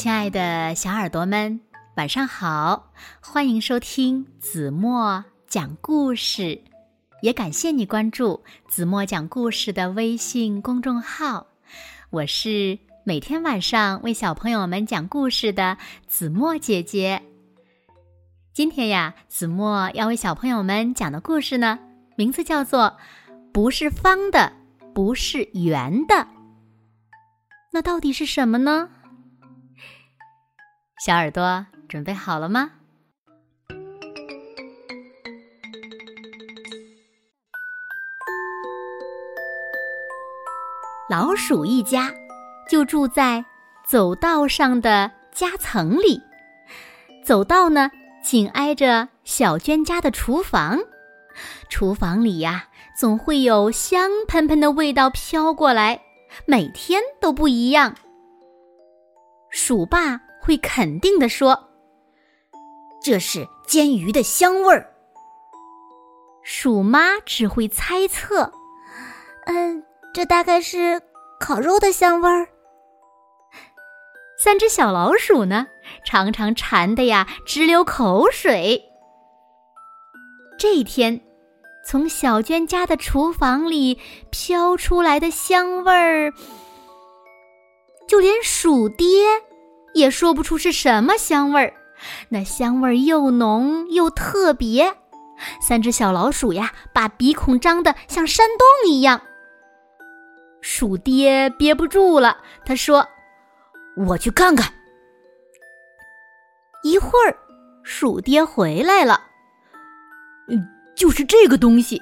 [0.00, 1.60] 亲爱的小耳朵们，
[1.94, 2.90] 晚上好！
[3.20, 6.62] 欢迎收听子墨讲故事，
[7.20, 11.48] 也感谢你关注子墨讲故事的微信公众号。
[12.08, 15.76] 我是每天晚上为小朋友们讲故事的
[16.06, 17.20] 子墨姐姐。
[18.54, 21.78] 今天呀，子墨要为小朋友们讲的故事呢，
[22.16, 22.96] 名字叫做
[23.52, 24.54] 《不是方的，
[24.94, 26.14] 不是圆的》。
[27.72, 28.88] 那到底是什么呢？
[31.00, 32.72] 小耳朵准备好了吗？
[41.08, 42.12] 老鼠一家
[42.68, 43.42] 就住在
[43.88, 46.20] 走道上的夹层里，
[47.24, 47.90] 走道呢
[48.22, 50.80] 紧挨着小娟家的厨房，
[51.70, 56.02] 厨房里呀总会有香喷喷的味道飘过来，
[56.44, 57.96] 每天都不一样。
[59.50, 60.20] 鼠爸。
[60.40, 61.68] 会肯定的说
[63.02, 64.94] ：“这是煎鱼的香味儿。”
[66.42, 68.52] 鼠妈只会猜测
[69.46, 71.00] ：“嗯，这大概是
[71.38, 72.48] 烤肉的香味儿。”
[74.42, 75.66] 三只小老鼠呢，
[76.04, 78.82] 常常馋的呀直流口水。
[80.58, 81.20] 这一天，
[81.84, 83.98] 从小娟家的厨房里
[84.30, 86.32] 飘出来的香味儿，
[88.08, 89.26] 就连鼠爹。
[89.94, 91.74] 也说不出是什么香味儿，
[92.28, 94.94] 那香味儿又浓又特别。
[95.60, 99.20] 三只小老鼠呀，把鼻孔张得像山洞一样。
[100.60, 103.08] 鼠爹憋不住了，他说
[104.06, 104.70] ：“我去看看。”
[106.84, 107.36] 一会儿，
[107.82, 109.22] 鼠爹回来了，
[110.48, 112.00] 嗯，就是这个东西。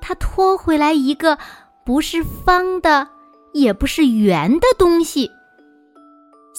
[0.00, 1.38] 他拖回来一个
[1.84, 3.08] 不是方的，
[3.54, 5.30] 也不是圆的东西。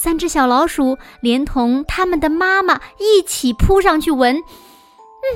[0.02, 4.44] 三只小老鼠连同他们的妈妈一起扑上去闻，嗯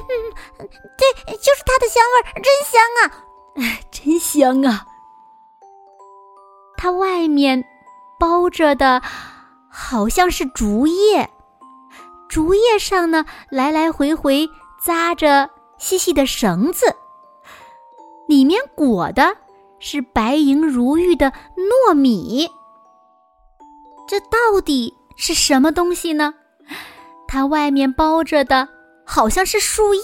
[0.08, 0.68] 嗯，
[0.98, 3.04] 对，就是它的香味儿，真香啊，
[3.92, 4.86] 真香啊！
[6.78, 7.66] 它外面
[8.18, 9.02] 包着的
[9.70, 11.30] 好像是竹叶，
[12.30, 14.50] 竹叶上呢来来回回
[14.82, 16.96] 扎着细细的绳子，
[18.30, 19.36] 里面裹的
[19.80, 21.34] 是白莹如玉的
[21.90, 22.50] 糯米。
[24.08, 26.34] 这到底是什么东西呢？
[27.28, 28.68] 它外面包着的
[29.06, 30.02] 好像是树叶，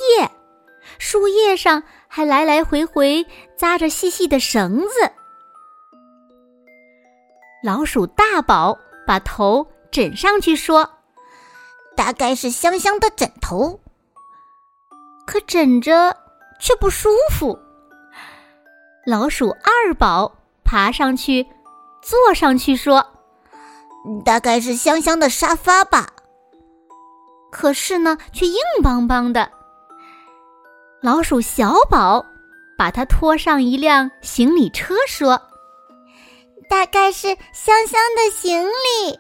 [0.97, 5.11] 树叶上还来来回回扎着细细的绳子。
[7.63, 10.89] 老鼠大宝把头枕上去说
[11.95, 13.79] ：“大概是香香的枕头。”
[15.27, 16.17] 可枕着
[16.59, 17.59] 却不舒服。
[19.05, 21.45] 老鼠二宝爬上去，
[22.01, 23.05] 坐上去说。
[24.25, 26.07] 大概是香香的沙发吧，
[27.51, 29.51] 可是呢，却硬邦邦的。
[31.01, 32.25] 老鼠小宝
[32.77, 35.39] 把它拖上一辆行李车，说
[36.69, 39.19] ：“大概是香香的行李。”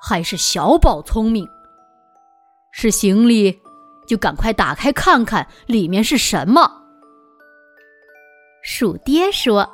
[0.00, 1.46] 还是小宝聪明，
[2.70, 3.60] 是行李，
[4.06, 6.70] 就赶快打开看看里面是什么。
[8.62, 9.68] 鼠爹说。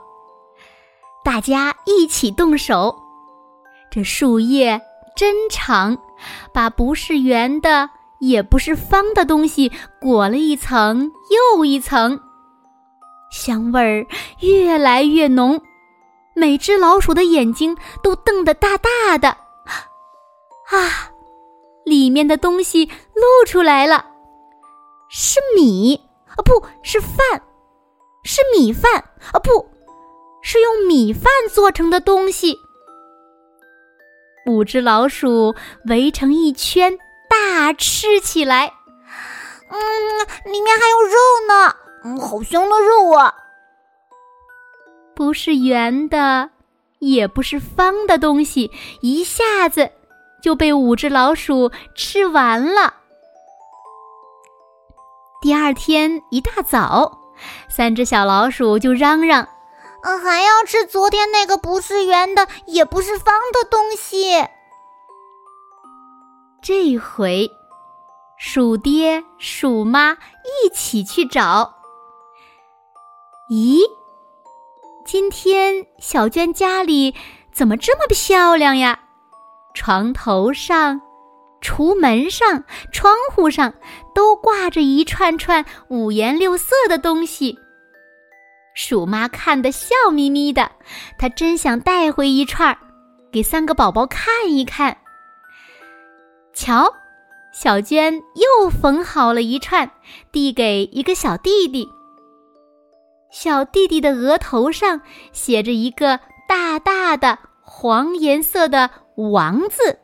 [1.25, 2.99] 大家一起动手，
[3.95, 4.81] 这树叶
[5.15, 5.99] 真长，
[6.51, 9.71] 把不是圆的也不是方的东西
[10.01, 12.19] 裹了一层又一层，
[13.31, 14.07] 香味儿
[14.41, 15.61] 越来越浓，
[16.35, 19.29] 每只老鼠的眼睛都瞪得大大的。
[19.29, 21.13] 啊，
[21.85, 24.07] 里面的东西露出来了，
[25.11, 27.19] 是米啊，不是饭，
[28.25, 28.91] 是米饭
[29.33, 29.69] 啊，不。
[30.41, 32.59] 是用米饭做成的东西。
[34.47, 35.55] 五只老鼠
[35.87, 36.99] 围成一圈，
[37.29, 38.73] 大吃起来。
[39.69, 41.17] 嗯，里面还有肉
[41.49, 43.35] 呢，嗯，好香的肉啊！
[45.15, 46.51] 不是圆的，
[46.99, 49.91] 也不是方的东西，一下子
[50.43, 52.95] 就被五只老鼠吃完了。
[55.41, 57.19] 第二天一大早，
[57.69, 59.49] 三只小老鼠就嚷嚷。
[60.05, 64.45] 嗯，还要吃昨天那个不是圆的，也不是方的东西。
[66.61, 67.51] 这回，
[68.37, 70.13] 鼠爹、鼠妈
[70.65, 71.75] 一起去找。
[73.51, 73.81] 咦，
[75.05, 77.15] 今天小娟家里
[77.53, 79.01] 怎么这么漂亮呀？
[79.75, 81.01] 床头上、
[81.61, 83.75] 橱门上、窗户上
[84.15, 87.59] 都挂着一串串五颜六色的东西。
[88.75, 90.71] 鼠妈看得笑眯眯的，
[91.19, 92.79] 她真想带回一串儿，
[93.31, 94.97] 给三个宝宝看一看。
[96.55, 96.93] 瞧，
[97.53, 99.91] 小娟又缝好了一串，
[100.31, 101.89] 递给一个小弟弟。
[103.31, 105.01] 小弟弟的额头上
[105.33, 109.99] 写着一个大大的黄颜色的“王”字，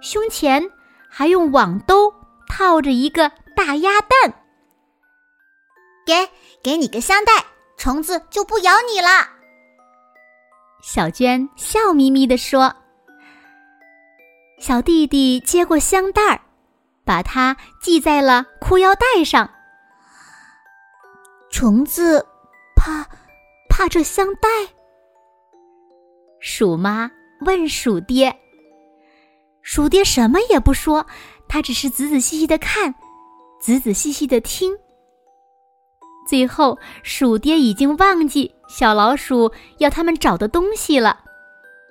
[0.00, 0.70] 胸前
[1.08, 2.12] 还用网兜
[2.48, 4.34] 套着一个大鸭蛋。
[6.06, 6.28] 给，
[6.62, 7.44] 给你个香袋，
[7.80, 9.26] 虫子就不咬你了。
[10.82, 12.70] 小娟笑眯眯地说。
[14.58, 16.38] 小弟弟接过香袋儿，
[17.06, 19.50] 把它系在了裤腰带上。
[21.50, 22.22] 虫子
[22.76, 23.08] 怕
[23.70, 24.48] 怕这香袋？
[26.38, 27.10] 鼠妈
[27.46, 28.38] 问鼠爹。
[29.62, 31.06] 鼠爹什么也不说，
[31.48, 32.94] 他只是仔仔细细的看，
[33.58, 34.76] 仔仔细细的听。
[36.30, 41.18] 最后，鼠爹已经忘记小老鼠要他们找的东西了。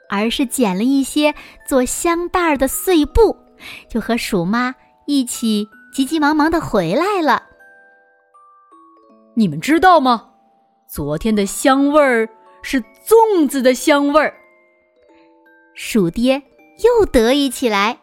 [0.09, 1.35] 而是捡了一些
[1.67, 3.35] 做香袋儿的碎布，
[3.89, 4.73] 就和鼠妈
[5.05, 7.43] 一起急急忙忙的回来了。
[9.35, 10.29] 你们知道吗？
[10.87, 12.29] 昨天的香味儿
[12.61, 14.33] 是粽子的香味儿。
[15.75, 16.41] 鼠爹
[16.81, 17.99] 又得意起来。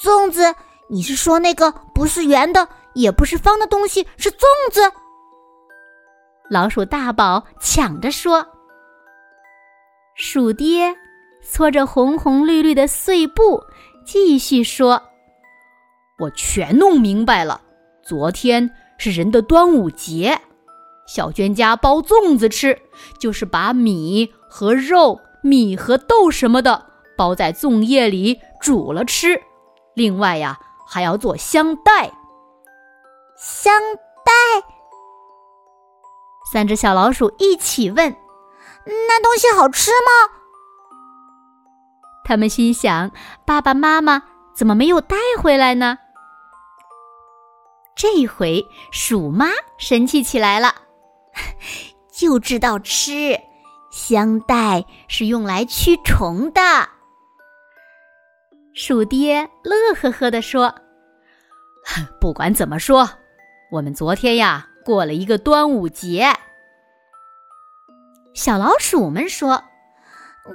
[0.00, 0.54] 粽子？
[0.88, 4.38] 你是说那个不是圆的，也不是方的东西是粽
[4.70, 4.80] 子？
[6.48, 8.46] 老鼠大宝抢着说。
[10.14, 10.96] 鼠爹
[11.42, 13.62] 搓着红红绿绿的碎布，
[14.04, 15.02] 继续说
[16.20, 17.60] ：“我全弄明白了。
[18.02, 20.40] 昨天是人的端午节，
[21.06, 22.80] 小娟家包粽子吃，
[23.18, 29.42] 就是把米和肉、米和豆什么的包在粽叶里煮了吃。
[29.94, 30.58] 另外呀，
[30.88, 32.12] 还要做香袋。
[33.36, 33.72] 香？
[36.50, 38.16] 三只小老鼠一起问。”
[38.86, 40.32] 那东西好吃吗？
[42.24, 43.10] 他们心想：
[43.44, 44.22] 爸爸妈妈
[44.54, 45.98] 怎么没有带回来呢？
[47.96, 49.46] 这回鼠妈
[49.78, 50.74] 神气起来了，
[52.12, 53.40] 就知道吃
[53.90, 56.60] 香袋是用来驱虫的。
[58.74, 60.74] 鼠爹乐呵呵地说
[62.20, 63.08] ：“不管怎么说，
[63.72, 66.32] 我们昨天呀过了一个端午节。”
[68.32, 69.64] 小老鼠们说：“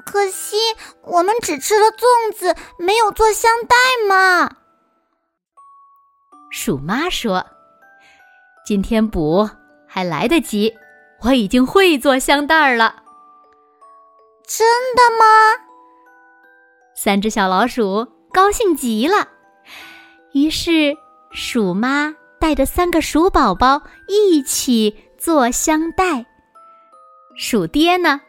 [0.06, 0.56] 可惜
[1.04, 3.76] 我们只吃了粽子，没有做香袋
[4.08, 4.58] 嘛。”
[6.50, 7.46] 鼠妈说
[8.66, 9.50] ：“今天补
[9.88, 10.76] 还来得及，
[11.24, 13.04] 我已经会做香袋了。”
[14.48, 15.26] 真的吗？
[16.94, 19.30] 三只小老鼠高兴极了。
[20.34, 20.96] 于是，
[21.32, 26.26] 鼠妈带着三个鼠宝宝一起做香袋。
[27.38, 28.20] 鼠爹呢？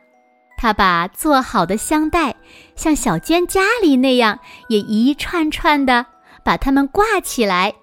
[0.58, 2.36] 他把做好的香袋，
[2.76, 4.38] 像小娟家里那样，
[4.68, 6.04] 也一串串的
[6.44, 7.74] 把它们挂起来。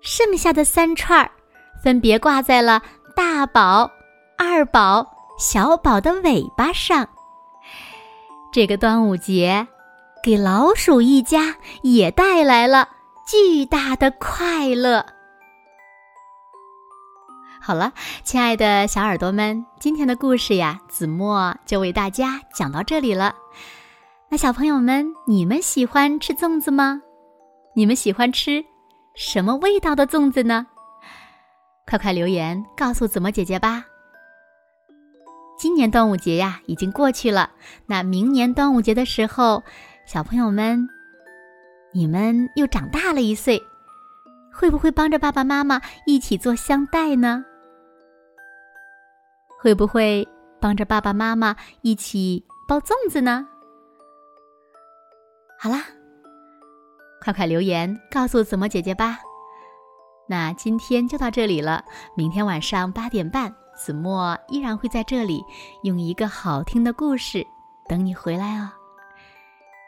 [0.00, 1.28] 剩下的三串儿，
[1.82, 2.80] 分别挂在了
[3.16, 3.90] 大宝、
[4.38, 5.04] 二宝、
[5.40, 7.06] 小宝的尾巴上。
[8.52, 9.66] 这个端午节，
[10.22, 12.88] 给老鼠一家也带来了
[13.26, 15.04] 巨大的快乐。
[17.64, 17.92] 好了，
[18.24, 23.36] 亲爱的小耳朵们，今天的故事呀，子墨就为大家讲到这里了。
[24.28, 27.00] 那小朋友们，你们喜欢吃粽子吗？
[27.76, 28.64] 你们喜欢吃
[29.14, 30.66] 什么味道的粽子呢？
[31.86, 33.84] 快快留言告诉子墨姐姐吧。
[35.56, 37.52] 今年端午节呀，已经过去了。
[37.86, 39.62] 那明年端午节的时候，
[40.04, 40.88] 小朋友们，
[41.94, 43.62] 你们又长大了一岁，
[44.52, 47.44] 会不会帮着爸爸妈妈一起做香袋呢？
[49.62, 50.26] 会不会
[50.60, 53.46] 帮着爸爸妈妈一起包粽子呢？
[55.56, 55.84] 好啦，
[57.22, 59.20] 快快留言告诉子墨姐姐吧。
[60.28, 61.84] 那今天就到这里了，
[62.16, 65.44] 明天晚上八点半，子墨依然会在这里
[65.84, 67.46] 用一个好听的故事
[67.88, 68.68] 等你回来哦。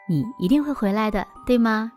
[0.07, 1.91] 你一定会回来的，对吗？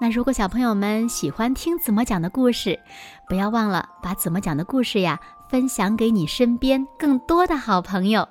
[0.00, 2.80] 那如果小朋友们喜欢听子墨讲的故事，
[3.28, 5.20] 不要忘了把子墨讲的故事呀。
[5.52, 8.26] 分享给你身边更多的好朋友，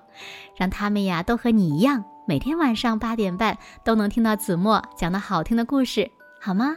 [0.56, 6.10] 让他们呀都和你一样，每天晚上八点半都能听到子墨讲的好听的故事，
[6.42, 6.76] 好吗？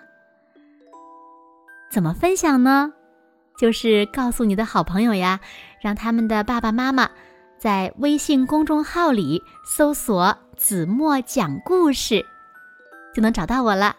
[1.90, 2.92] 怎么分享呢？
[3.56, 5.40] 就是告诉你的好朋友呀，
[5.80, 7.08] 让他们的爸爸妈妈
[7.56, 12.22] 在微信公众号里搜索“子墨讲故事”，
[13.16, 13.96] 就能找到我了。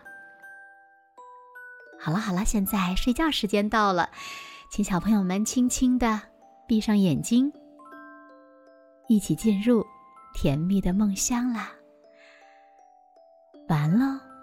[2.00, 4.12] 好了好了，现在睡觉时间到了，
[4.70, 6.22] 请小朋友们轻轻的。
[6.68, 7.52] 闭上眼睛，
[9.08, 9.86] 一起进入
[10.34, 11.72] 甜蜜的梦乡啦。
[13.68, 14.35] 完了。